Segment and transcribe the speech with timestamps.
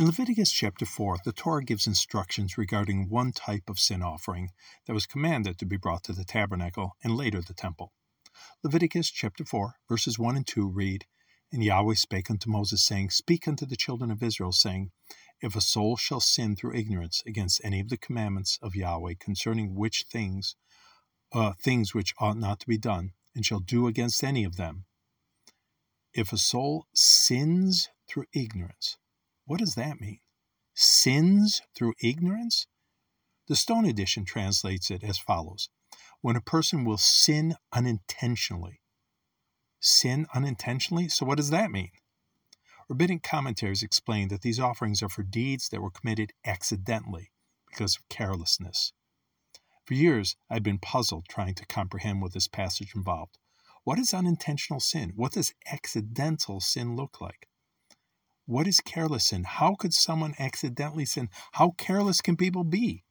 [0.00, 4.50] In Leviticus chapter 4, the Torah gives instructions regarding one type of sin offering
[4.86, 7.92] that was commanded to be brought to the tabernacle and later the temple.
[8.62, 11.06] Leviticus chapter 4, verses 1 and 2 read,
[11.50, 14.92] And Yahweh spake unto Moses, saying, Speak unto the children of Israel, saying,
[15.40, 19.74] If a soul shall sin through ignorance against any of the commandments of Yahweh concerning
[19.74, 20.54] which things,
[21.32, 24.84] uh, things which ought not to be done, and shall do against any of them,
[26.14, 28.96] if a soul sins through ignorance,
[29.48, 30.18] what does that mean?
[30.74, 32.66] Sins through ignorance?
[33.46, 35.70] The Stone Edition translates it as follows
[36.20, 38.82] When a person will sin unintentionally.
[39.80, 41.08] Sin unintentionally?
[41.08, 41.92] So, what does that mean?
[42.90, 47.32] Rabbinic commentaries explain that these offerings are for deeds that were committed accidentally
[47.70, 48.92] because of carelessness.
[49.86, 53.38] For years, I'd been puzzled trying to comprehend what this passage involved.
[53.84, 55.14] What is unintentional sin?
[55.16, 57.48] What does accidental sin look like?
[58.48, 59.44] What is careless sin?
[59.44, 61.28] How could someone accidentally sin?
[61.52, 63.04] How careless can people be?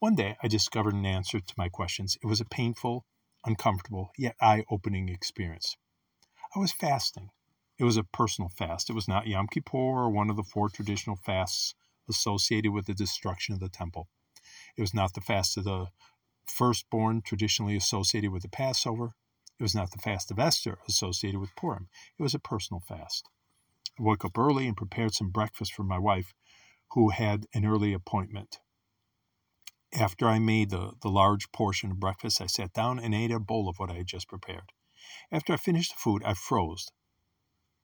[0.00, 2.18] One day, I discovered an answer to my questions.
[2.20, 3.06] It was a painful,
[3.46, 5.76] uncomfortable, yet eye opening experience.
[6.52, 7.30] I was fasting.
[7.78, 8.90] It was a personal fast.
[8.90, 11.76] It was not Yom Kippur or one of the four traditional fasts
[12.08, 14.08] associated with the destruction of the temple.
[14.76, 15.90] It was not the fast of the
[16.44, 19.14] firstborn traditionally associated with the Passover.
[19.60, 21.86] It was not the fast of Esther associated with Purim.
[22.18, 23.28] It was a personal fast.
[23.98, 26.34] Woke up early and prepared some breakfast for my wife,
[26.92, 28.58] who had an early appointment.
[29.92, 33.38] After I made the, the large portion of breakfast, I sat down and ate a
[33.38, 34.72] bowl of what I had just prepared.
[35.30, 36.88] After I finished the food, I froze.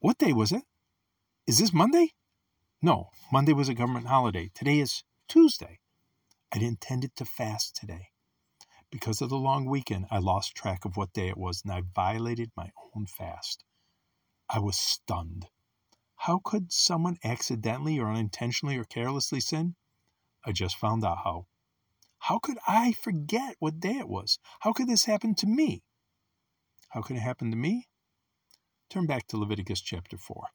[0.00, 0.62] What day was it?
[1.46, 2.14] Is this Monday?
[2.80, 4.50] No, Monday was a government holiday.
[4.54, 5.80] Today is Tuesday.
[6.52, 8.08] I'd intended to fast today.
[8.90, 11.82] Because of the long weekend, I lost track of what day it was and I
[11.94, 13.64] violated my own fast.
[14.48, 15.48] I was stunned.
[16.28, 19.76] How could someone accidentally or unintentionally or carelessly sin?
[20.44, 21.46] I just found out how.
[22.18, 24.38] How could I forget what day it was?
[24.60, 25.84] How could this happen to me?
[26.90, 27.86] How could it happen to me?
[28.90, 30.48] Turn back to Leviticus chapter 4.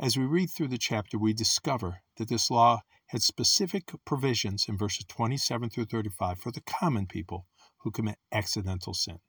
[0.00, 2.80] As we read through the chapter, we discover that this law
[3.10, 7.46] had specific provisions in verses 27 through 35 for the common people
[7.82, 9.20] who commit accidental sin.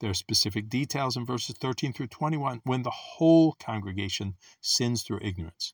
[0.00, 5.20] There are specific details in verses 13 through 21 when the whole congregation sins through
[5.22, 5.72] ignorance.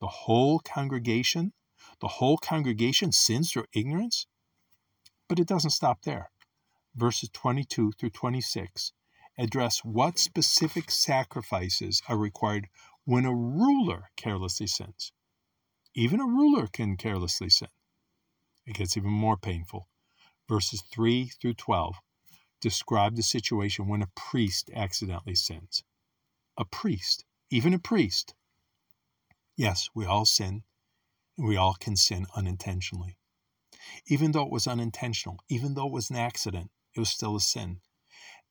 [0.00, 1.52] The whole congregation?
[2.00, 4.26] The whole congregation sins through ignorance?
[5.28, 6.30] But it doesn't stop there.
[6.94, 8.92] Verses 22 through 26
[9.38, 12.68] address what specific sacrifices are required
[13.04, 15.12] when a ruler carelessly sins.
[15.94, 17.68] Even a ruler can carelessly sin.
[18.66, 19.88] It gets even more painful.
[20.48, 21.96] Verses 3 through 12
[22.60, 25.82] describe the situation when a priest accidentally sins.
[26.58, 28.34] A priest, even a priest.
[29.56, 30.64] Yes, we all sin,
[31.38, 33.16] and we all can sin unintentionally.
[34.06, 37.40] Even though it was unintentional, even though it was an accident, it was still a
[37.40, 37.80] sin.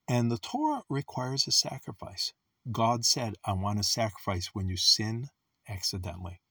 [0.08, 2.34] And the Torah requires a sacrifice.
[2.72, 5.30] God said, I want a sacrifice when you sin
[5.68, 6.42] accidentally.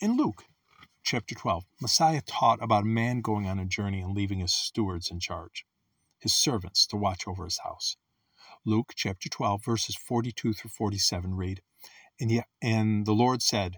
[0.00, 0.44] In Luke
[1.02, 5.10] chapter 12, Messiah taught about a man going on a journey and leaving his stewards
[5.10, 5.64] in charge
[6.24, 7.96] his servants to watch over his house.
[8.64, 11.60] Luke chapter 12, verses 42 through 47 read,
[12.18, 13.76] and, yet, and the Lord said,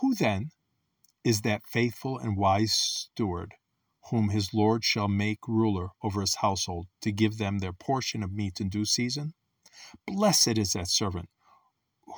[0.00, 0.50] Who then
[1.22, 3.54] is that faithful and wise steward
[4.10, 8.32] whom his Lord shall make ruler over his household to give them their portion of
[8.32, 9.34] meat in due season?
[10.06, 11.28] Blessed is that servant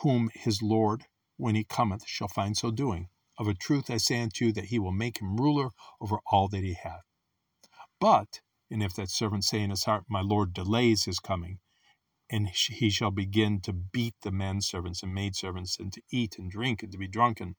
[0.03, 3.09] whom his Lord, when he cometh, shall find so doing.
[3.39, 5.71] Of a truth I say unto you that he will make him ruler
[6.01, 7.05] over all that he hath.
[8.01, 8.41] But
[8.71, 11.61] and if that servant say in his heart, My Lord delays his coming,
[12.29, 16.39] and he shall begin to beat the men servants and maid servants, and to eat
[16.39, 17.57] and drink and to be drunken,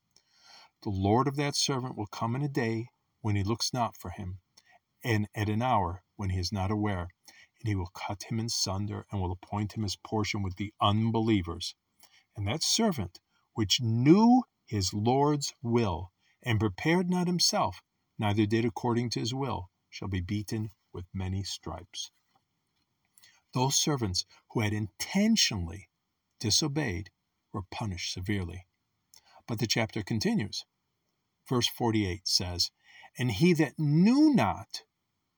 [0.84, 2.90] the Lord of that servant will come in a day
[3.22, 4.40] when he looks not for him,
[5.04, 7.08] and at an hour when he is not aware,
[7.60, 10.74] and he will cut him in sunder, and will appoint him his portion with the
[10.80, 11.76] unbelievers.
[12.36, 13.20] And that servant,
[13.54, 16.12] which knew his Lord's will,
[16.44, 17.82] and prepared not himself,
[18.18, 22.12] neither did according to his will, shall be beaten with many stripes.
[23.54, 25.90] Those servants who had intentionally
[26.40, 27.10] disobeyed
[27.52, 28.68] were punished severely.
[29.48, 30.66] But the chapter continues.
[31.48, 32.72] Verse 48 says,
[33.18, 34.84] And he that knew not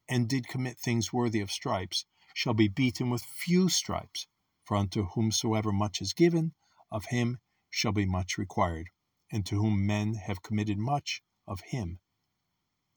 [0.10, 4.28] and did commit things worthy of stripes shall be beaten with few stripes.
[4.66, 6.54] For unto whomsoever much is given,
[6.92, 7.40] of him
[7.70, 8.90] shall be much required.
[9.32, 12.00] And to whom men have committed much, of him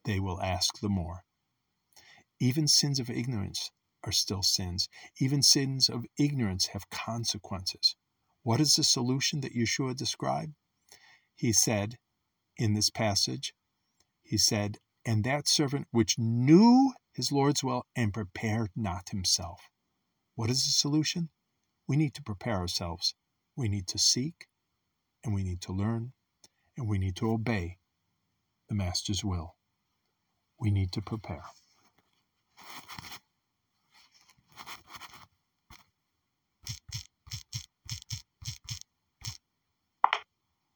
[0.04, 1.24] they will ask the more.
[2.44, 3.70] Even sins of ignorance
[4.02, 4.90] are still sins.
[5.18, 7.96] Even sins of ignorance have consequences.
[8.42, 10.52] What is the solution that Yeshua described?
[11.34, 11.96] He said
[12.58, 13.54] in this passage,
[14.22, 14.76] He said,
[15.06, 19.70] And that servant which knew his Lord's will and prepared not himself.
[20.34, 21.30] What is the solution?
[21.88, 23.14] We need to prepare ourselves.
[23.56, 24.48] We need to seek,
[25.24, 26.12] and we need to learn,
[26.76, 27.78] and we need to obey
[28.68, 29.56] the Master's will.
[30.60, 31.44] We need to prepare.